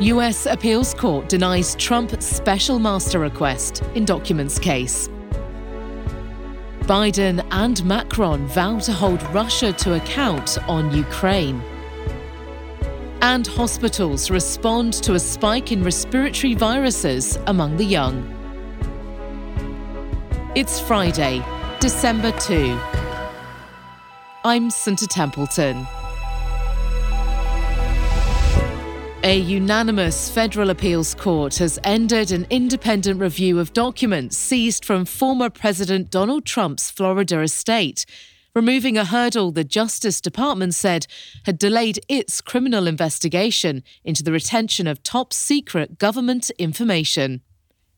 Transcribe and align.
US 0.00 0.46
Appeals 0.46 0.94
Court 0.94 1.28
denies 1.28 1.74
Trump 1.74 2.22
special 2.22 2.78
master 2.78 3.18
request 3.18 3.82
in 3.96 4.04
documents 4.04 4.56
case. 4.56 5.08
Biden 6.82 7.44
and 7.50 7.84
Macron 7.84 8.46
vow 8.46 8.78
to 8.78 8.92
hold 8.92 9.20
Russia 9.34 9.72
to 9.72 9.94
account 9.94 10.56
on 10.68 10.94
Ukraine. 10.94 11.60
And 13.22 13.44
hospitals 13.44 14.30
respond 14.30 14.92
to 15.02 15.14
a 15.14 15.18
spike 15.18 15.72
in 15.72 15.82
respiratory 15.82 16.54
viruses 16.54 17.36
among 17.48 17.76
the 17.76 17.84
young. 17.84 18.22
It's 20.54 20.78
Friday, 20.78 21.44
December 21.80 22.30
2. 22.38 22.78
I'm 24.44 24.70
Santa 24.70 25.08
Templeton. 25.08 25.88
A 29.24 29.36
unanimous 29.36 30.30
federal 30.30 30.70
appeals 30.70 31.12
court 31.12 31.56
has 31.56 31.76
ended 31.82 32.30
an 32.30 32.46
independent 32.50 33.20
review 33.20 33.58
of 33.58 33.72
documents 33.72 34.38
seized 34.38 34.84
from 34.84 35.04
former 35.04 35.50
President 35.50 36.08
Donald 36.08 36.46
Trump's 36.46 36.88
Florida 36.88 37.40
estate, 37.40 38.06
removing 38.54 38.96
a 38.96 39.04
hurdle 39.04 39.50
the 39.50 39.64
Justice 39.64 40.20
Department 40.20 40.72
said 40.72 41.08
had 41.46 41.58
delayed 41.58 41.98
its 42.08 42.40
criminal 42.40 42.86
investigation 42.86 43.82
into 44.04 44.22
the 44.22 44.30
retention 44.30 44.86
of 44.86 45.02
top 45.02 45.32
secret 45.32 45.98
government 45.98 46.50
information. 46.50 47.42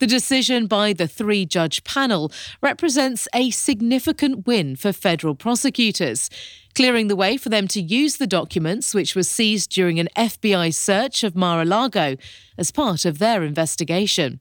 The 0.00 0.08
decision 0.08 0.66
by 0.66 0.92
the 0.92 1.06
three 1.06 1.46
judge 1.46 1.84
panel 1.84 2.32
represents 2.60 3.28
a 3.32 3.50
significant 3.50 4.48
win 4.48 4.74
for 4.74 4.92
federal 4.92 5.36
prosecutors, 5.36 6.28
clearing 6.74 7.08
the 7.08 7.16
way 7.16 7.36
for 7.36 7.48
them 7.48 7.68
to 7.68 7.80
use 7.80 8.16
the 8.16 8.26
documents 8.26 8.94
which 8.94 9.14
were 9.14 9.22
seized 9.22 9.70
during 9.70 9.98
an 9.98 10.08
FBI 10.16 10.74
search 10.74 11.22
of 11.24 11.36
Mar 11.36 11.62
a 11.62 11.64
Lago 11.64 12.16
as 12.58 12.70
part 12.70 13.04
of 13.04 13.18
their 13.18 13.42
investigation. 13.42 14.40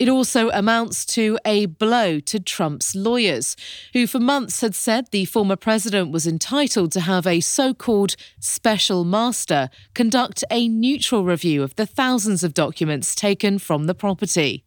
It 0.00 0.08
also 0.08 0.48
amounts 0.48 1.04
to 1.06 1.38
a 1.44 1.66
blow 1.66 2.20
to 2.20 2.40
Trump's 2.40 2.94
lawyers, 2.94 3.54
who 3.92 4.06
for 4.06 4.18
months 4.18 4.62
had 4.62 4.74
said 4.74 5.08
the 5.10 5.26
former 5.26 5.56
president 5.56 6.10
was 6.10 6.26
entitled 6.26 6.90
to 6.92 7.00
have 7.00 7.26
a 7.26 7.40
so 7.40 7.74
called 7.74 8.16
special 8.38 9.04
master 9.04 9.68
conduct 9.92 10.42
a 10.50 10.68
neutral 10.68 11.24
review 11.24 11.62
of 11.62 11.76
the 11.76 11.84
thousands 11.84 12.42
of 12.42 12.54
documents 12.54 13.14
taken 13.14 13.58
from 13.58 13.84
the 13.84 13.94
property. 13.94 14.64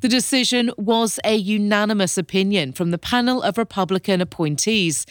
The 0.00 0.08
decision 0.10 0.70
was 0.76 1.18
a 1.24 1.36
unanimous 1.36 2.18
opinion 2.18 2.74
from 2.74 2.90
the 2.90 2.98
panel 2.98 3.40
of 3.40 3.56
Republican 3.56 4.20
appointees, 4.20 5.06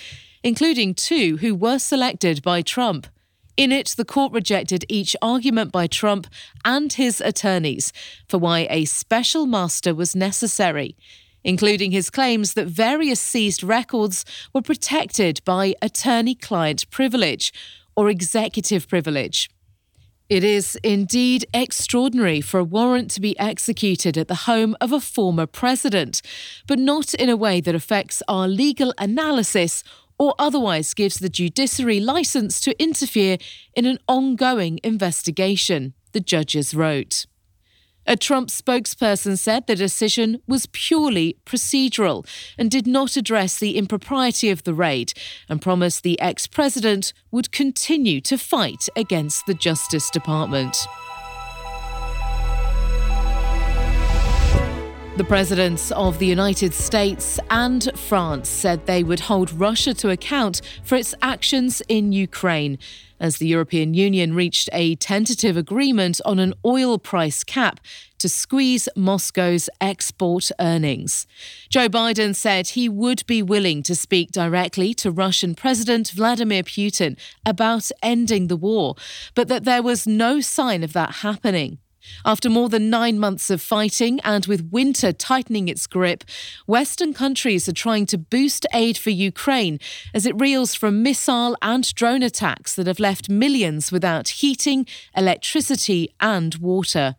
including 0.46 0.94
two 0.94 1.38
who 1.38 1.56
were 1.56 1.80
selected 1.80 2.44
by 2.44 2.62
Trump. 2.62 3.08
In 3.58 3.72
it, 3.72 3.96
the 3.98 4.06
court 4.06 4.32
rejected 4.32 4.86
each 4.88 5.16
argument 5.20 5.72
by 5.72 5.88
Trump 5.88 6.28
and 6.64 6.94
his 6.94 7.20
attorneys 7.20 7.92
for 8.30 8.38
why 8.38 8.68
a 8.70 8.86
special 8.86 9.48
master 9.48 9.96
was 9.96 10.16
necessary, 10.16 10.96
including 11.44 11.92
his 11.92 12.12
claims 12.12 12.54
that 12.54 12.68
various 12.68 13.20
seized 13.20 13.64
records 13.64 14.24
were 14.54 14.62
protected 14.62 15.44
by 15.46 15.74
attorney 15.82 16.36
client 16.36 16.88
privilege 16.92 17.52
or 17.96 18.08
executive 18.08 18.88
privilege. 18.88 19.50
It 20.28 20.44
is 20.44 20.76
indeed 20.84 21.46
extraordinary 21.54 22.42
for 22.42 22.60
a 22.60 22.64
warrant 22.64 23.12
to 23.12 23.22
be 23.22 23.38
executed 23.40 24.18
at 24.18 24.28
the 24.28 24.44
home 24.50 24.76
of 24.82 24.92
a 24.92 25.00
former 25.00 25.46
president, 25.46 26.22
but 26.68 26.80
not 26.80 27.14
in 27.16 27.30
a 27.30 27.38
way 27.38 27.62
that 27.62 27.76
affects 27.76 28.24
our 28.28 28.48
legal 28.48 28.92
analysis 28.98 29.84
or 30.18 30.34
otherwise 30.40 30.94
gives 30.94 31.20
the 31.20 31.30
judiciary 31.30 32.00
license 32.00 32.60
to 32.62 32.82
interfere 32.82 33.38
in 33.74 33.86
an 33.86 34.00
ongoing 34.08 34.80
investigation, 34.84 35.94
the 36.12 36.20
judges 36.20 36.74
wrote. 36.74 37.26
A 38.08 38.16
Trump 38.16 38.50
spokesperson 38.50 39.38
said 39.38 39.66
the 39.66 39.76
decision 39.76 40.40
was 40.48 40.68
purely 40.68 41.38
procedural 41.44 42.28
and 42.58 42.70
did 42.70 42.86
not 42.86 43.18
address 43.18 43.58
the 43.58 43.78
impropriety 43.78 44.52
of 44.52 44.64
the 44.64 44.76
raid 44.76 45.14
and 45.50 45.62
promised 45.62 46.04
the 46.04 46.20
ex 46.20 46.46
president 46.46 47.14
would 47.32 47.52
continue 47.52 48.22
to 48.22 48.38
fight 48.38 48.88
against 48.96 49.48
the 49.48 49.56
Justice 49.56 50.12
Department. 50.12 50.78
The 55.18 55.24
presidents 55.24 55.94
of 55.94 56.20
the 56.20 56.26
United 56.26 56.74
States 56.74 57.40
and 57.50 57.90
France 57.98 58.50
said 58.50 58.86
they 58.86 59.02
would 59.02 59.22
hold 59.22 59.50
Russia 59.54 59.94
to 59.94 60.10
account 60.10 60.60
for 60.84 60.96
its 60.96 61.16
actions 61.22 61.82
in 61.88 62.12
Ukraine 62.12 62.78
as 63.18 63.38
the 63.38 63.48
European 63.48 63.94
Union 63.94 64.34
reached 64.34 64.68
a 64.74 64.96
tentative 64.96 65.56
agreement 65.56 66.20
on 66.26 66.38
an 66.38 66.54
oil 66.66 67.00
price 67.00 67.46
cap 67.46 67.80
to 68.18 68.28
squeeze 68.28 68.90
Moscow's 68.98 69.70
export 69.80 70.52
earnings. 70.60 71.28
Joe 71.70 71.88
Biden 71.88 72.36
said 72.36 72.68
he 72.68 72.90
would 72.90 73.26
be 73.26 73.42
willing 73.42 73.84
to 73.84 73.96
speak 73.96 74.34
directly 74.34 74.94
to 74.96 75.12
Russian 75.12 75.56
President 75.56 76.10
Vladimir 76.10 76.64
Putin 76.64 77.18
about 77.46 77.90
ending 78.04 78.48
the 78.48 78.58
war, 78.58 78.96
but 79.34 79.48
that 79.48 79.64
there 79.64 79.82
was 79.82 80.06
no 80.06 80.42
sign 80.42 80.84
of 80.84 80.92
that 80.92 81.12
happening. 81.24 81.80
After 82.24 82.50
more 82.50 82.70
than 82.70 82.90
nine 82.90 83.20
months 83.20 83.50
of 83.50 83.62
fighting 83.62 84.20
and 84.22 84.46
with 84.46 84.70
winter 84.72 85.12
tightening 85.12 85.68
its 85.68 85.88
grip, 85.88 86.24
Western 86.66 87.14
countries 87.14 87.68
are 87.70 87.74
trying 87.74 88.06
to 88.08 88.18
boost 88.18 88.66
aid 88.74 88.98
for 88.98 89.10
Ukraine 89.10 89.80
as 90.14 90.26
it 90.26 90.40
reels 90.40 90.76
from 90.76 91.04
missile 91.04 91.56
and 91.62 91.94
drone 91.96 92.24
attacks 92.24 92.76
that 92.76 92.88
have 92.88 93.00
left 93.00 93.30
millions 93.30 93.92
without 93.92 94.30
heating, 94.30 94.86
electricity, 95.16 96.10
and 96.20 96.56
water. 96.56 97.16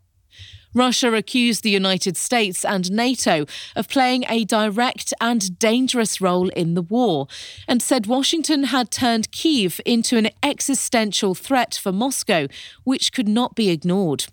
Russia 0.76 1.14
accused 1.14 1.62
the 1.62 1.70
United 1.70 2.18
States 2.18 2.62
and 2.62 2.92
NATO 2.92 3.46
of 3.74 3.88
playing 3.88 4.26
a 4.28 4.44
direct 4.44 5.14
and 5.22 5.58
dangerous 5.58 6.20
role 6.20 6.50
in 6.50 6.74
the 6.74 6.82
war, 6.82 7.28
and 7.66 7.80
said 7.80 8.06
Washington 8.06 8.64
had 8.64 8.90
turned 8.90 9.32
Kiev 9.32 9.80
into 9.86 10.18
an 10.18 10.28
existential 10.42 11.34
threat 11.34 11.80
for 11.82 11.92
Moscow, 11.92 12.46
which 12.84 13.10
could 13.12 13.26
not 13.26 13.54
be 13.54 13.70
ignored. 13.70 14.26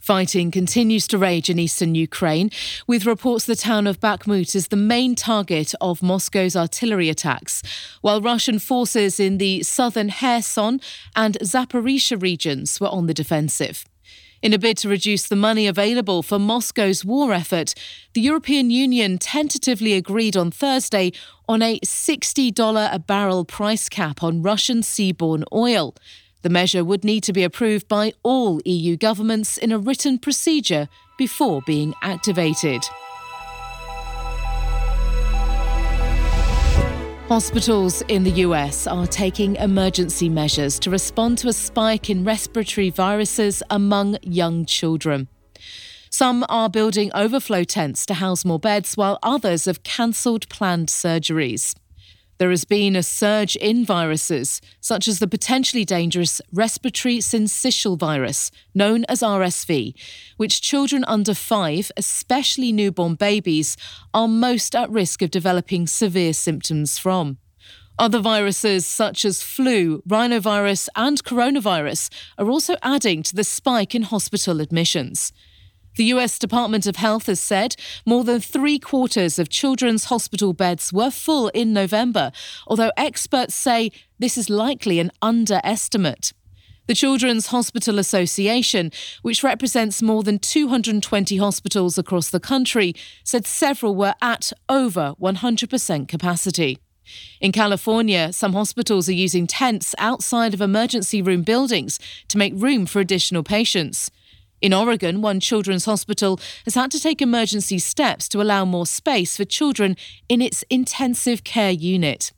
Fighting 0.00 0.50
continues 0.50 1.06
to 1.08 1.18
rage 1.18 1.50
in 1.50 1.58
eastern 1.58 1.94
Ukraine, 1.94 2.50
with 2.86 3.04
reports 3.04 3.44
the 3.44 3.54
town 3.54 3.86
of 3.86 4.00
Bakhmut 4.00 4.54
is 4.54 4.68
the 4.68 4.76
main 4.76 5.14
target 5.14 5.74
of 5.78 6.02
Moscow's 6.02 6.56
artillery 6.56 7.10
attacks, 7.10 7.62
while 8.00 8.22
Russian 8.22 8.58
forces 8.58 9.20
in 9.20 9.36
the 9.36 9.62
southern 9.62 10.10
Kherson 10.10 10.80
and 11.14 11.36
Zaporizhia 11.40 12.20
regions 12.20 12.80
were 12.80 12.88
on 12.88 13.08
the 13.08 13.14
defensive. 13.14 13.84
In 14.40 14.54
a 14.54 14.58
bid 14.58 14.78
to 14.78 14.88
reduce 14.88 15.28
the 15.28 15.36
money 15.36 15.66
available 15.66 16.22
for 16.22 16.38
Moscow's 16.38 17.04
war 17.04 17.34
effort, 17.34 17.74
the 18.14 18.22
European 18.22 18.70
Union 18.70 19.18
tentatively 19.18 19.92
agreed 19.92 20.34
on 20.34 20.50
Thursday 20.50 21.12
on 21.46 21.60
a 21.60 21.78
$60 21.80 22.94
a 22.94 22.98
barrel 22.98 23.44
price 23.44 23.90
cap 23.90 24.22
on 24.22 24.40
Russian 24.40 24.80
seaborne 24.80 25.44
oil. 25.52 25.94
The 26.42 26.48
measure 26.48 26.84
would 26.84 27.04
need 27.04 27.22
to 27.24 27.32
be 27.32 27.44
approved 27.44 27.86
by 27.86 28.14
all 28.22 28.60
EU 28.64 28.96
governments 28.96 29.58
in 29.58 29.72
a 29.72 29.78
written 29.78 30.18
procedure 30.18 30.88
before 31.18 31.60
being 31.66 31.94
activated. 32.02 32.82
Hospitals 37.28 38.02
in 38.08 38.24
the 38.24 38.42
US 38.46 38.86
are 38.86 39.06
taking 39.06 39.54
emergency 39.56 40.28
measures 40.28 40.80
to 40.80 40.90
respond 40.90 41.38
to 41.38 41.48
a 41.48 41.52
spike 41.52 42.10
in 42.10 42.24
respiratory 42.24 42.90
viruses 42.90 43.62
among 43.70 44.16
young 44.22 44.64
children. 44.64 45.28
Some 46.08 46.44
are 46.48 46.68
building 46.68 47.12
overflow 47.14 47.62
tents 47.62 48.04
to 48.06 48.14
house 48.14 48.44
more 48.44 48.58
beds, 48.58 48.96
while 48.96 49.18
others 49.22 49.66
have 49.66 49.84
cancelled 49.84 50.48
planned 50.48 50.88
surgeries. 50.88 51.76
There 52.40 52.48
has 52.48 52.64
been 52.64 52.96
a 52.96 53.02
surge 53.02 53.54
in 53.56 53.84
viruses, 53.84 54.62
such 54.80 55.06
as 55.08 55.18
the 55.18 55.28
potentially 55.28 55.84
dangerous 55.84 56.40
respiratory 56.50 57.18
syncytial 57.18 57.98
virus, 57.98 58.50
known 58.74 59.04
as 59.10 59.20
RSV, 59.20 59.92
which 60.38 60.62
children 60.62 61.04
under 61.06 61.34
five, 61.34 61.92
especially 61.98 62.72
newborn 62.72 63.16
babies, 63.16 63.76
are 64.14 64.26
most 64.26 64.74
at 64.74 64.88
risk 64.88 65.20
of 65.20 65.30
developing 65.30 65.86
severe 65.86 66.32
symptoms 66.32 66.96
from. 66.96 67.36
Other 67.98 68.20
viruses 68.20 68.86
such 68.86 69.26
as 69.26 69.42
flu, 69.42 70.00
rhinovirus, 70.08 70.88
and 70.96 71.22
coronavirus 71.22 72.08
are 72.38 72.48
also 72.48 72.76
adding 72.82 73.22
to 73.24 73.36
the 73.36 73.44
spike 73.44 73.94
in 73.94 74.00
hospital 74.00 74.62
admissions. 74.62 75.34
The 75.96 76.04
US 76.04 76.38
Department 76.38 76.86
of 76.86 76.96
Health 76.96 77.26
has 77.26 77.40
said 77.40 77.74
more 78.06 78.24
than 78.24 78.40
three 78.40 78.78
quarters 78.78 79.38
of 79.38 79.48
children's 79.48 80.04
hospital 80.04 80.52
beds 80.52 80.92
were 80.92 81.10
full 81.10 81.48
in 81.48 81.72
November, 81.72 82.32
although 82.66 82.92
experts 82.96 83.54
say 83.54 83.90
this 84.18 84.38
is 84.38 84.48
likely 84.48 85.00
an 85.00 85.10
underestimate. 85.20 86.32
The 86.86 86.94
Children's 86.94 87.48
Hospital 87.48 87.98
Association, 87.98 88.90
which 89.22 89.44
represents 89.44 90.02
more 90.02 90.22
than 90.22 90.38
220 90.38 91.36
hospitals 91.36 91.98
across 91.98 92.30
the 92.30 92.40
country, 92.40 92.94
said 93.22 93.46
several 93.46 93.94
were 93.94 94.14
at 94.20 94.52
over 94.68 95.14
100% 95.20 96.08
capacity. 96.08 96.78
In 97.40 97.52
California, 97.52 98.32
some 98.32 98.52
hospitals 98.52 99.08
are 99.08 99.12
using 99.12 99.46
tents 99.46 99.94
outside 99.98 100.54
of 100.54 100.60
emergency 100.60 101.22
room 101.22 101.42
buildings 101.42 101.98
to 102.28 102.38
make 102.38 102.52
room 102.56 102.86
for 102.86 103.00
additional 103.00 103.42
patients. 103.42 104.10
In 104.60 104.74
Oregon, 104.74 105.22
one 105.22 105.40
children's 105.40 105.86
hospital 105.86 106.38
has 106.64 106.74
had 106.74 106.90
to 106.90 107.00
take 107.00 107.22
emergency 107.22 107.78
steps 107.78 108.28
to 108.28 108.42
allow 108.42 108.64
more 108.64 108.86
space 108.86 109.36
for 109.36 109.44
children 109.44 109.96
in 110.28 110.42
its 110.42 110.64
intensive 110.68 111.44
care 111.44 111.70
unit. 111.70 112.32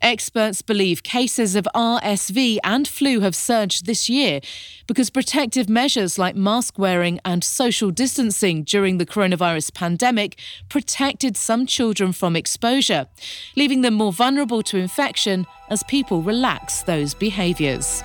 Experts 0.00 0.62
believe 0.62 1.02
cases 1.02 1.56
of 1.56 1.66
RSV 1.74 2.58
and 2.62 2.86
flu 2.86 3.20
have 3.20 3.34
surged 3.34 3.86
this 3.86 4.08
year 4.08 4.40
because 4.86 5.10
protective 5.10 5.68
measures 5.68 6.18
like 6.18 6.36
mask 6.36 6.78
wearing 6.78 7.18
and 7.24 7.42
social 7.42 7.90
distancing 7.90 8.62
during 8.62 8.98
the 8.98 9.06
coronavirus 9.06 9.72
pandemic 9.74 10.38
protected 10.68 11.36
some 11.36 11.66
children 11.66 12.12
from 12.12 12.36
exposure, 12.36 13.06
leaving 13.56 13.80
them 13.80 13.94
more 13.94 14.12
vulnerable 14.12 14.62
to 14.62 14.76
infection 14.76 15.46
as 15.70 15.82
people 15.84 16.22
relax 16.22 16.82
those 16.82 17.14
behaviours. 17.14 18.04